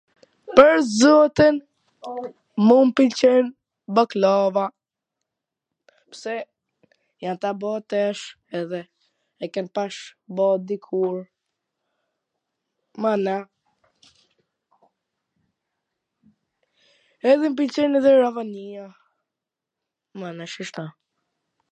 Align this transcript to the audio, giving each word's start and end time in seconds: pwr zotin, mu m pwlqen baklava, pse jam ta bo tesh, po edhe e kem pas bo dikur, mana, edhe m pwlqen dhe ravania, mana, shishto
pwr 0.55 0.75
zotin, 0.99 1.55
mu 2.67 2.77
m 2.85 2.93
pwlqen 2.99 3.45
baklava, 3.97 4.63
pse 6.13 6.33
jam 7.25 7.37
ta 7.43 7.49
bo 7.63 7.71
tesh, 7.93 8.23
po 8.29 8.55
edhe 8.61 8.79
e 9.47 9.51
kem 9.57 9.67
pas 9.79 9.95
bo 10.39 10.47
dikur, 10.71 11.17
mana, 13.05 13.35
edhe 17.31 17.45
m 17.53 17.57
pwlqen 17.61 17.91
dhe 18.03 18.11
ravania, 18.23 18.85
mana, 20.23 20.43
shishto 20.55 20.85